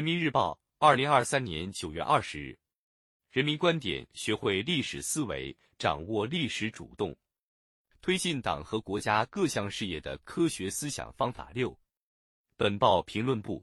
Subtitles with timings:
[0.00, 2.58] 人民日报，二零二三年九月二十日。
[3.30, 7.14] 人民观点：学会历史思维，掌握历史主动，
[8.00, 11.78] 推进党和国家各项事业的科学思想方法六。
[12.56, 13.62] 本报评论部：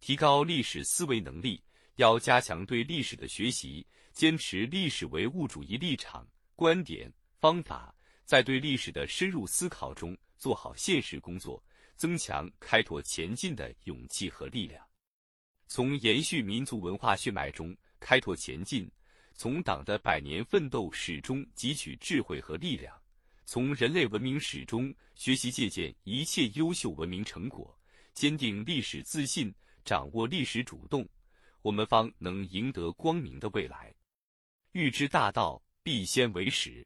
[0.00, 1.62] 提高历史思维能力，
[1.96, 11.62] 要加强对历史的学习，坚持历史唯物主义立场、观点、方法，在对历史的深入思考中做好现实工作，
[11.96, 14.82] 增强开拓前进的勇气和力量。
[15.70, 18.90] 从延续民族文化血脉中开拓前进，
[19.34, 22.92] 从党的百年奋斗史中汲取智慧和力量，
[23.46, 27.72] 从人类文明史中学习借鉴一切优秀文明成果，
[28.14, 31.08] 坚定历史自信，掌握历史主动，
[31.62, 33.94] 我们方能赢得光明的未来。
[34.72, 36.84] 欲知大道，必先为始。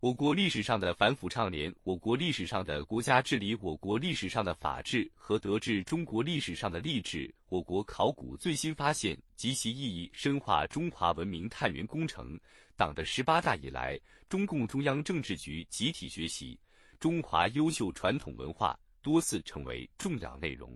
[0.00, 12.40] 我国历史上的反腐倡廉，我国历史上的国家治理，我国历史上的法治和德治，中国历史上的励志，我国考古最新发现及其意义，深化中华文明探源工程。
[12.76, 16.58] 党的十八大以来，中共中央政治局集体学习
[16.98, 20.74] 中华优秀传统文化，多次成为重要内容。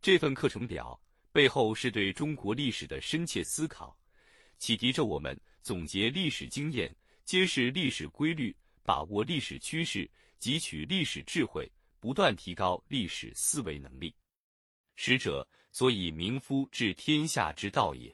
[0.00, 0.98] 这份课程表
[1.30, 3.94] 背后是对中国历史的深切思考，
[4.56, 6.90] 启迪着我们总结历史经验。
[7.30, 14.12] 揭示历史规律，把握历史趋势，汲取历史智慧，不断提高历史思维能力。
[14.96, 18.12] 史者，所以明夫治天下之道也。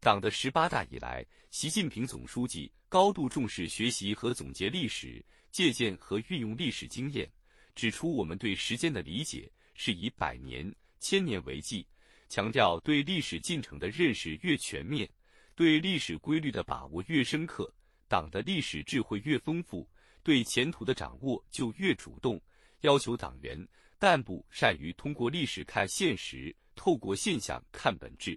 [0.00, 7.30] 党的十八大以来，习近平总书记高度重视学习和总结历史，借鉴和运用历史经验，
[7.74, 11.86] 指出我们对时间的理解是以百年、千年为计，
[12.30, 15.06] 强调对历史进程的认识越全面，
[15.54, 17.70] 对历史规律的把握越深刻。
[18.10, 19.88] 党的历史智慧越丰富，
[20.24, 22.42] 对前途的掌握就越主动。
[22.80, 23.56] 要求党员
[24.00, 28.36] 干部善于通过历史看现实，透过现象看本质。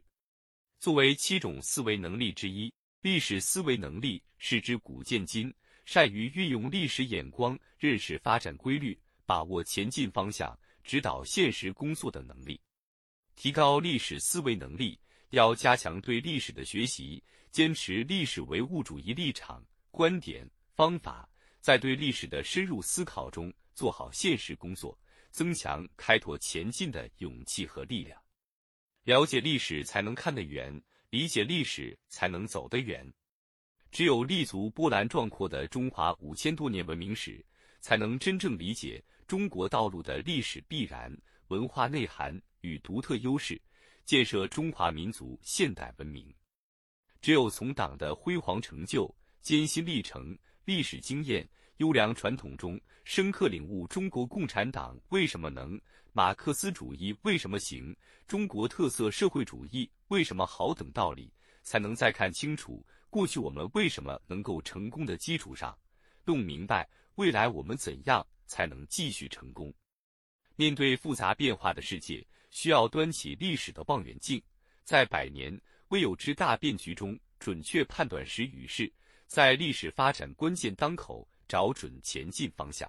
[0.79, 2.71] 作为七种思维能力之一，
[3.01, 5.51] 历史思维能力是指古见今，
[5.85, 8.95] 善于运用历史眼光认识发展规律，
[9.25, 12.61] 把握前进方向，指导现实工作的能力。
[13.35, 14.99] 提高历史思维能力，
[15.31, 17.23] 要加强对历史的学习。
[17.53, 21.29] 坚持历史唯物主义立场、观点、方法，
[21.61, 24.99] 在对历史的深入思考中做好现实工作，
[25.29, 28.19] 增强开拓前进的勇气和力量。
[29.03, 33.07] 了解历史才能看得远，理解历史才能走得远。
[33.91, 37.45] 只有立足波澜壮阔的中华五千多年文明史，
[37.79, 41.15] 才能真正理解中国道路的历史必然、
[41.49, 43.61] 文化内涵与独特优势，
[44.05, 46.33] 建设中华民族现代文明。
[47.21, 51.45] 只有从党的辉煌成就、艰辛历程、历史经验、
[51.77, 55.77] 优良传统中深刻领悟中国共产党为什么能、
[56.13, 57.93] 马克思主义为什么行、
[58.25, 61.29] 中国特色社会主义为什么好等道理，
[61.61, 65.77] 才能在看清楚过去我们为什么能够成功的基础上，
[66.23, 69.73] 弄明白未来我们怎样才能继续成功。
[70.55, 74.41] 面对复杂变化的世界，需要端起历史的望远镜，
[74.85, 75.59] 在百年。
[75.89, 78.91] 未有之大变局中，准确判断时与势，
[79.33, 82.87] 在历史发展关键当口找准前进方向，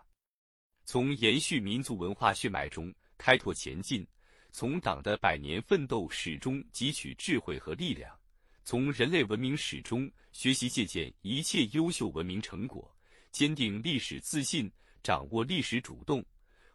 [0.84, 4.06] 从延续民族文化血脉中开拓前进，
[4.53, 8.15] 从党的百年奋斗史中汲取智慧和力量，
[8.62, 12.94] 从人类文明史中学习借鉴一切优秀文明成果，
[13.32, 14.71] 坚定历史自信，
[15.03, 16.22] 掌握历史主动，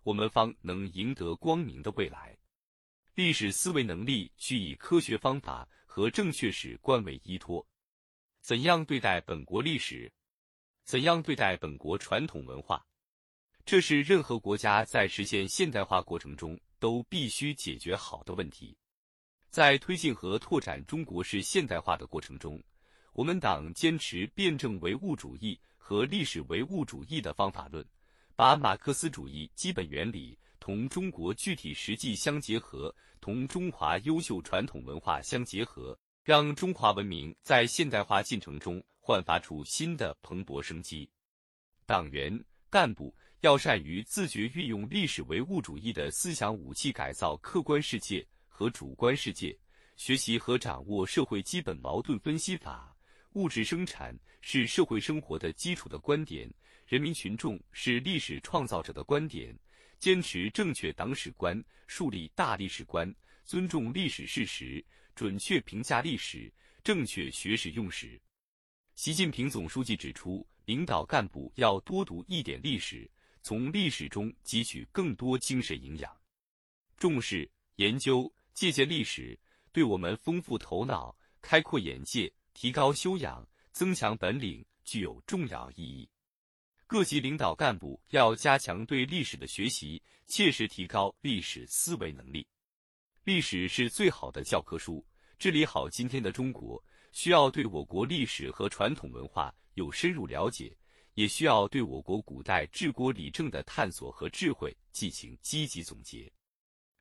[0.02, 2.36] 我们方能赢得光明的未来。
[3.14, 5.70] 历史思维能力需以科学方法。
[5.92, 7.66] 和正确史观为依托，
[8.42, 10.12] 怎样对待本国历史？
[10.84, 12.82] 怎样对待本国传统文化？
[13.66, 18.76] 这是任何国家在实现现代化过程中都必须解决好的问题。
[19.50, 22.62] 在推进和拓展中国式现代化的过程中，
[23.14, 27.86] 我们党坚持辩证唯物主义和历史唯物主义的方法论，
[28.36, 32.96] 把马克思主义基本原理同中国具体实际相结合。
[33.22, 41.10] 同中华优秀传统文化相结合，让中华文明在现代化进程中焕发出新的蓬勃生机。
[41.86, 42.38] 党员
[42.70, 49.58] 干部要善于自觉运用历史唯物主义的思想武器，改造客观世界和主观世界，
[49.96, 52.96] 学习和掌握社会基本矛盾分析法。
[53.34, 56.52] 物质生产是社会生活的基础的观点，
[56.86, 59.58] 人民群众是历史创造者的观点。
[59.98, 63.14] 坚持正确党史观，树立大历史观，
[63.44, 64.84] 尊重历史事实，
[65.20, 66.50] 准确评价历史，
[66.82, 68.18] 正确学史用史。
[68.96, 73.12] 习近平总书记指出，领导干部要多读一点历史，
[73.42, 76.18] 从历史中汲取更多精神营养，
[76.96, 79.38] 重视研究借鉴历史，
[79.74, 86.10] 对我们丰富头脑、开阔眼界、提高修养、增强本领具有重要意义。
[86.88, 92.48] 各级领导干部要加强对历史的学习，切实提高历史思维能力。
[93.30, 95.06] 历史是最好的教科书，
[95.38, 100.76] 治理好今天的中国，需要对我国历史和传统文化有深入了解，
[101.14, 106.28] 也需要对我国古代治国理政的探索和智慧进行积极总结。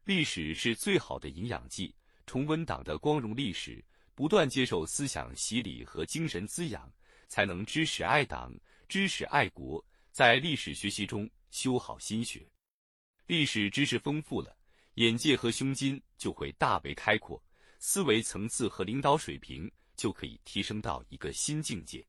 [0.05, 1.95] 历史是最好的营养剂，
[2.27, 3.83] 重温党的光荣历史，
[4.15, 6.93] 不断接受思想洗礼和精神滋养，
[7.27, 8.55] 才能知识爱党。
[8.87, 9.83] 知识爱国，
[10.13, 12.47] 在历史学习中修好心学，
[13.25, 14.55] 历史知识丰富了，
[14.99, 17.41] 眼界和胸襟就会大为开阔，
[17.79, 22.05] 思维层次和领导水平就可以提升到一个新境界。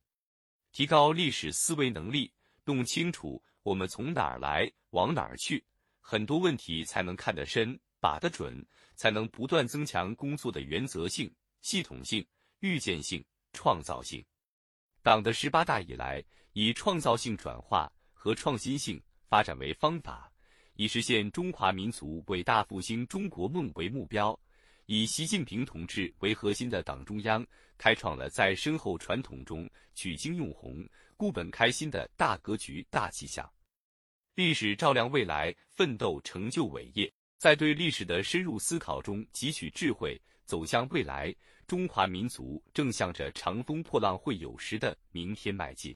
[0.72, 2.32] 提高历史思维能力，
[2.64, 5.64] 弄清楚我们从哪儿来，往哪儿去，
[6.00, 8.66] 很多问题才能看得深，把得准，
[8.96, 12.26] 才能不断增强工作的原则性、系统性、
[12.58, 14.24] 预见性、创造性。
[15.00, 20.29] 党的十八大以来，以创造性转化和创新性发展为方法，
[20.80, 24.40] 以实现中华民族伟大复兴中国梦为目标，
[24.86, 27.46] 以习近平同志为核心的党中央，
[27.76, 30.82] 开创了在深厚传统中取经用红、
[31.18, 33.46] 固本开新的大格局、大气象。
[34.34, 37.12] 历史照亮未来，奋斗成就伟业。
[37.36, 41.36] 在对历史的深入思考中汲取智慧，走向未来。
[41.66, 45.94] 中华民族正向着长风破浪会有时的明天迈进。